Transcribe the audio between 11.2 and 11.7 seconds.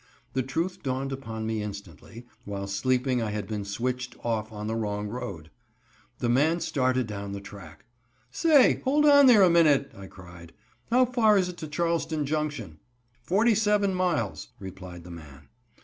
is it to